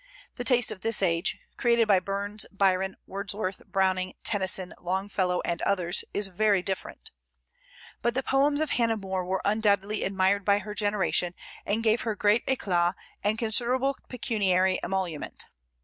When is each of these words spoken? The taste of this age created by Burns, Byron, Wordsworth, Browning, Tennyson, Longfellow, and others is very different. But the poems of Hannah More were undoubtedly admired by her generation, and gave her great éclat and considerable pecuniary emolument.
The 0.33 0.43
taste 0.43 0.71
of 0.71 0.81
this 0.81 1.03
age 1.03 1.37
created 1.57 1.87
by 1.87 1.99
Burns, 1.99 2.47
Byron, 2.51 2.97
Wordsworth, 3.05 3.61
Browning, 3.67 4.13
Tennyson, 4.23 4.73
Longfellow, 4.81 5.41
and 5.45 5.61
others 5.61 6.03
is 6.11 6.29
very 6.29 6.63
different. 6.63 7.11
But 8.01 8.15
the 8.15 8.23
poems 8.23 8.61
of 8.61 8.71
Hannah 8.71 8.97
More 8.97 9.23
were 9.23 9.43
undoubtedly 9.45 10.03
admired 10.03 10.43
by 10.43 10.57
her 10.57 10.73
generation, 10.73 11.35
and 11.67 11.83
gave 11.83 12.01
her 12.01 12.15
great 12.15 12.43
éclat 12.47 12.95
and 13.23 13.37
considerable 13.37 13.95
pecuniary 14.09 14.79
emolument. 14.83 15.45